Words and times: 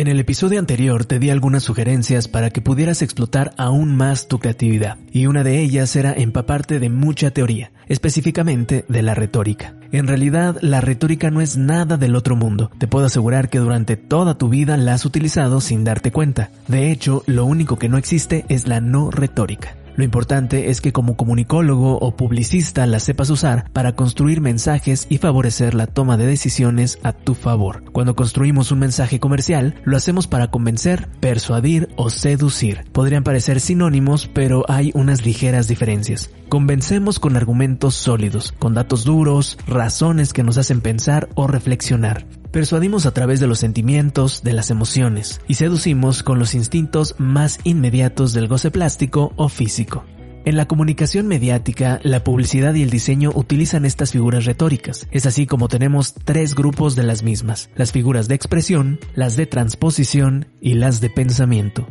En 0.00 0.08
el 0.08 0.18
episodio 0.18 0.58
anterior 0.58 1.04
te 1.04 1.18
di 1.18 1.28
algunas 1.28 1.62
sugerencias 1.62 2.26
para 2.26 2.48
que 2.48 2.62
pudieras 2.62 3.02
explotar 3.02 3.52
aún 3.58 3.94
más 3.94 4.28
tu 4.28 4.38
creatividad, 4.38 4.96
y 5.12 5.26
una 5.26 5.44
de 5.44 5.60
ellas 5.60 5.94
era 5.94 6.14
empaparte 6.14 6.78
de 6.78 6.88
mucha 6.88 7.32
teoría, 7.32 7.70
específicamente 7.86 8.86
de 8.88 9.02
la 9.02 9.14
retórica. 9.14 9.74
En 9.92 10.06
realidad, 10.06 10.56
la 10.62 10.80
retórica 10.80 11.30
no 11.30 11.42
es 11.42 11.58
nada 11.58 11.98
del 11.98 12.16
otro 12.16 12.34
mundo. 12.34 12.70
Te 12.78 12.86
puedo 12.86 13.04
asegurar 13.04 13.50
que 13.50 13.58
durante 13.58 13.98
toda 13.98 14.38
tu 14.38 14.48
vida 14.48 14.78
la 14.78 14.94
has 14.94 15.04
utilizado 15.04 15.60
sin 15.60 15.84
darte 15.84 16.12
cuenta. 16.12 16.48
De 16.66 16.90
hecho, 16.90 17.22
lo 17.26 17.44
único 17.44 17.76
que 17.76 17.90
no 17.90 17.98
existe 17.98 18.46
es 18.48 18.66
la 18.66 18.80
no 18.80 19.10
retórica. 19.10 19.74
Lo 20.00 20.04
importante 20.04 20.70
es 20.70 20.80
que 20.80 20.94
como 20.94 21.14
comunicólogo 21.14 21.98
o 21.98 22.16
publicista 22.16 22.86
la 22.86 23.00
sepas 23.00 23.28
usar 23.28 23.70
para 23.74 23.96
construir 23.96 24.40
mensajes 24.40 25.06
y 25.10 25.18
favorecer 25.18 25.74
la 25.74 25.86
toma 25.86 26.16
de 26.16 26.24
decisiones 26.24 26.98
a 27.02 27.12
tu 27.12 27.34
favor. 27.34 27.84
Cuando 27.92 28.16
construimos 28.16 28.72
un 28.72 28.78
mensaje 28.78 29.20
comercial, 29.20 29.74
lo 29.84 29.98
hacemos 29.98 30.26
para 30.26 30.50
convencer, 30.50 31.10
persuadir 31.20 31.90
o 31.96 32.08
seducir. 32.08 32.86
Podrían 32.92 33.24
parecer 33.24 33.60
sinónimos, 33.60 34.26
pero 34.26 34.64
hay 34.68 34.90
unas 34.94 35.26
ligeras 35.26 35.68
diferencias. 35.68 36.30
Convencemos 36.48 37.18
con 37.18 37.36
argumentos 37.36 37.94
sólidos, 37.94 38.54
con 38.58 38.72
datos 38.72 39.04
duros, 39.04 39.58
razones 39.66 40.32
que 40.32 40.42
nos 40.42 40.56
hacen 40.56 40.80
pensar 40.80 41.28
o 41.34 41.46
reflexionar. 41.46 42.24
Persuadimos 42.50 43.06
a 43.06 43.12
través 43.12 43.38
de 43.38 43.46
los 43.46 43.60
sentimientos, 43.60 44.42
de 44.42 44.52
las 44.52 44.70
emociones, 44.70 45.40
y 45.46 45.54
seducimos 45.54 46.24
con 46.24 46.40
los 46.40 46.54
instintos 46.54 47.14
más 47.16 47.60
inmediatos 47.62 48.32
del 48.32 48.48
goce 48.48 48.72
plástico 48.72 49.32
o 49.36 49.48
físico. 49.48 50.04
En 50.44 50.56
la 50.56 50.66
comunicación 50.66 51.28
mediática, 51.28 52.00
la 52.02 52.24
publicidad 52.24 52.74
y 52.74 52.82
el 52.82 52.90
diseño 52.90 53.30
utilizan 53.34 53.84
estas 53.84 54.10
figuras 54.10 54.46
retóricas. 54.46 55.06
Es 55.12 55.26
así 55.26 55.46
como 55.46 55.68
tenemos 55.68 56.12
tres 56.12 56.56
grupos 56.56 56.96
de 56.96 57.04
las 57.04 57.22
mismas, 57.22 57.70
las 57.76 57.92
figuras 57.92 58.26
de 58.26 58.34
expresión, 58.34 58.98
las 59.14 59.36
de 59.36 59.46
transposición 59.46 60.48
y 60.60 60.74
las 60.74 61.00
de 61.00 61.10
pensamiento. 61.10 61.86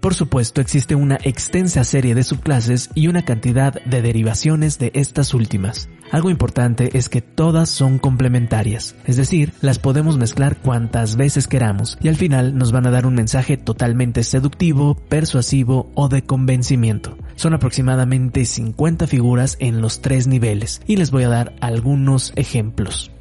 Por 0.00 0.14
supuesto, 0.14 0.62
existe 0.62 0.94
una 0.94 1.18
extensa 1.22 1.84
serie 1.84 2.14
de 2.14 2.22
subclases 2.22 2.88
y 2.94 3.08
una 3.08 3.26
cantidad 3.26 3.74
de 3.84 4.00
derivaciones 4.00 4.78
de 4.78 4.92
estas 4.94 5.34
últimas. 5.34 5.90
Algo 6.10 6.30
importante 6.30 6.96
es 6.96 7.10
que 7.10 7.20
todas 7.20 7.68
son 7.68 7.98
complementarias, 7.98 8.96
es 9.04 9.16
decir, 9.16 9.52
las 9.60 9.78
podemos 9.78 10.16
mezclar 10.16 10.56
cuantas 10.56 11.16
veces 11.16 11.46
queramos 11.46 11.98
y 12.00 12.08
al 12.08 12.16
final 12.16 12.56
nos 12.56 12.72
van 12.72 12.86
a 12.86 12.90
dar 12.90 13.04
un 13.04 13.14
mensaje 13.14 13.58
totalmente 13.58 14.24
seductivo, 14.24 14.94
persuasivo 14.94 15.92
o 15.94 16.08
de 16.08 16.22
convencimiento. 16.22 17.18
Son 17.36 17.52
aproximadamente 17.52 18.46
50 18.46 19.06
figuras 19.06 19.58
en 19.60 19.82
los 19.82 20.00
tres 20.00 20.26
niveles 20.26 20.80
y 20.86 20.96
les 20.96 21.10
voy 21.10 21.24
a 21.24 21.28
dar 21.28 21.54
algunos 21.60 22.32
ejemplos. 22.36 23.12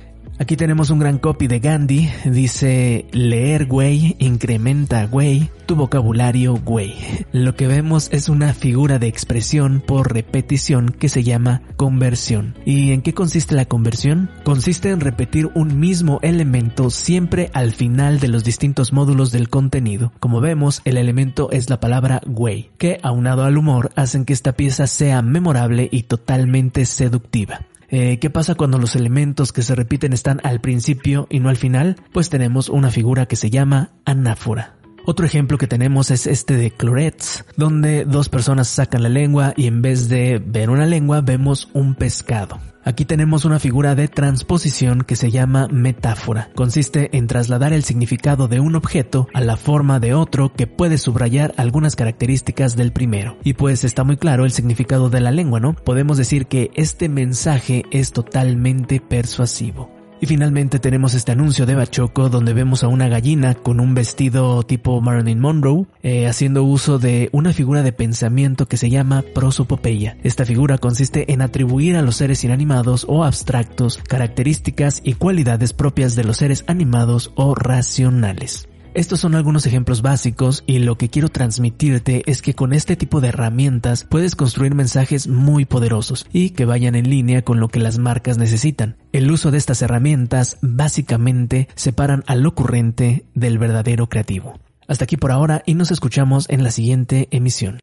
Aquí 0.41 0.55
tenemos 0.55 0.89
un 0.89 0.99
gran 0.99 1.17
copy 1.17 1.47
de 1.47 1.59
Gandhi. 1.59 2.09
Dice, 2.23 3.05
leer, 3.11 3.65
güey, 3.65 4.15
incrementa, 4.19 5.05
güey, 5.05 5.49
tu 5.65 5.75
vocabulario, 5.75 6.53
güey. 6.55 6.95
Lo 7.33 7.57
que 7.57 7.67
vemos 7.67 8.07
es 8.13 8.29
una 8.29 8.53
figura 8.53 8.99
de 8.99 9.07
expresión 9.07 9.83
por 9.85 10.13
repetición 10.13 10.95
que 10.97 11.09
se 11.09 11.25
llama 11.25 11.61
conversión. 11.75 12.55
¿Y 12.63 12.93
en 12.93 13.01
qué 13.01 13.13
consiste 13.13 13.53
la 13.53 13.65
conversión? 13.65 14.31
Consiste 14.45 14.91
en 14.91 15.01
repetir 15.01 15.51
un 15.55 15.77
mismo 15.77 16.19
elemento 16.21 16.89
siempre 16.89 17.51
al 17.53 17.73
final 17.73 18.21
de 18.21 18.29
los 18.29 18.45
distintos 18.45 18.93
módulos 18.93 19.33
del 19.33 19.49
contenido. 19.49 20.13
Como 20.21 20.39
vemos, 20.39 20.81
el 20.85 20.95
elemento 20.95 21.51
es 21.51 21.69
la 21.69 21.81
palabra 21.81 22.21
güey, 22.25 22.69
que 22.77 22.97
aunado 23.03 23.43
al 23.43 23.57
humor 23.57 23.91
hacen 23.97 24.23
que 24.23 24.31
esta 24.31 24.53
pieza 24.53 24.87
sea 24.87 25.21
memorable 25.21 25.89
y 25.91 26.03
totalmente 26.03 26.85
seductiva. 26.85 27.59
Eh, 27.91 28.19
¿Qué 28.19 28.29
pasa 28.29 28.55
cuando 28.55 28.77
los 28.77 28.95
elementos 28.95 29.51
que 29.51 29.63
se 29.63 29.75
repiten 29.75 30.13
están 30.13 30.39
al 30.43 30.61
principio 30.61 31.27
y 31.29 31.39
no 31.39 31.49
al 31.49 31.57
final? 31.57 31.95
Pues 32.13 32.29
tenemos 32.29 32.69
una 32.69 32.91
figura 32.91 33.25
que 33.25 33.35
se 33.35 33.49
llama 33.49 33.91
anáfora. 34.05 34.78
Otro 35.09 35.25
ejemplo 35.25 35.57
que 35.57 35.65
tenemos 35.65 36.11
es 36.11 36.27
este 36.27 36.55
de 36.55 36.69
Clorets, 36.69 37.43
donde 37.57 38.05
dos 38.05 38.29
personas 38.29 38.67
sacan 38.67 39.01
la 39.01 39.09
lengua 39.09 39.55
y 39.57 39.65
en 39.65 39.81
vez 39.81 40.07
de 40.07 40.37
ver 40.37 40.69
una 40.69 40.85
lengua 40.85 41.21
vemos 41.21 41.67
un 41.73 41.95
pescado. 41.95 42.59
Aquí 42.83 43.05
tenemos 43.05 43.43
una 43.43 43.57
figura 43.57 43.95
de 43.95 44.07
transposición 44.07 45.01
que 45.01 45.15
se 45.15 45.31
llama 45.31 45.67
metáfora. 45.71 46.51
Consiste 46.53 47.17
en 47.17 47.25
trasladar 47.25 47.73
el 47.73 47.83
significado 47.83 48.47
de 48.47 48.59
un 48.59 48.75
objeto 48.75 49.27
a 49.33 49.41
la 49.41 49.57
forma 49.57 49.99
de 49.99 50.13
otro 50.13 50.53
que 50.53 50.67
puede 50.67 50.99
subrayar 50.99 51.55
algunas 51.57 51.95
características 51.95 52.75
del 52.75 52.91
primero. 52.91 53.35
Y 53.43 53.53
pues 53.53 53.83
está 53.83 54.03
muy 54.03 54.17
claro 54.17 54.45
el 54.45 54.51
significado 54.51 55.09
de 55.09 55.21
la 55.21 55.31
lengua, 55.31 55.59
¿no? 55.59 55.73
Podemos 55.73 56.19
decir 56.19 56.45
que 56.45 56.69
este 56.75 57.09
mensaje 57.09 57.81
es 57.89 58.11
totalmente 58.11 59.01
persuasivo. 59.01 59.98
Y 60.21 60.25
finalmente 60.25 60.79
tenemos 60.79 61.13
este 61.13 61.31
anuncio 61.31 61.65
de 61.65 61.75
Bachoco 61.75 62.29
donde 62.29 62.53
vemos 62.53 62.83
a 62.83 62.87
una 62.87 63.07
gallina 63.07 63.55
con 63.55 63.79
un 63.79 63.95
vestido 63.95 64.63
tipo 64.63 64.99
Marilyn 64.99 65.39
Monroe 65.39 65.85
eh, 66.03 66.27
haciendo 66.27 66.63
uso 66.63 66.99
de 66.99 67.29
una 67.31 67.53
figura 67.53 67.83
de 67.83 67.93
pensamiento 67.93 68.67
que 68.67 68.77
se 68.77 68.89
llama 68.89 69.23
prosopopeya. 69.33 70.17
Esta 70.23 70.45
figura 70.45 70.77
consiste 70.77 71.31
en 71.31 71.41
atribuir 71.41 71.95
a 71.95 72.01
los 72.01 72.17
seres 72.17 72.43
inanimados 72.43 73.05
o 73.07 73.23
abstractos 73.23 73.97
características 74.07 75.01
y 75.03 75.13
cualidades 75.13 75.73
propias 75.73 76.15
de 76.15 76.25
los 76.25 76.37
seres 76.37 76.65
animados 76.67 77.31
o 77.35 77.55
racionales. 77.55 78.68
Estos 78.95 79.19
son 79.19 79.35
algunos 79.35 79.67
ejemplos 79.67 80.01
básicos 80.01 80.63
y 80.65 80.79
lo 80.79 80.97
que 80.97 81.09
quiero 81.09 81.29
transmitirte 81.29 82.23
es 82.25 82.41
que 82.41 82.55
con 82.55 82.73
este 82.73 82.95
tipo 82.95 83.21
de 83.21 83.27
herramientas 83.27 84.03
puedes 84.09 84.35
construir 84.35 84.73
mensajes 84.73 85.27
muy 85.27 85.65
poderosos 85.65 86.25
y 86.33 86.49
que 86.51 86.65
vayan 86.65 86.95
en 86.95 87.07
línea 87.07 87.43
con 87.43 87.59
lo 87.59 87.67
que 87.67 87.79
las 87.79 87.99
marcas 87.99 88.39
necesitan. 88.39 88.97
El 89.11 89.29
uso 89.29 89.51
de 89.51 89.59
estas 89.59 89.83
herramientas 89.83 90.57
básicamente 90.61 91.67
separan 91.75 92.23
al 92.25 92.45
ocurrente 92.45 93.25
del 93.35 93.59
verdadero 93.59 94.09
creativo. 94.09 94.59
Hasta 94.87 95.03
aquí 95.03 95.17
por 95.17 95.31
ahora 95.31 95.61
y 95.67 95.75
nos 95.75 95.91
escuchamos 95.91 96.49
en 96.49 96.63
la 96.63 96.71
siguiente 96.71 97.27
emisión. 97.29 97.79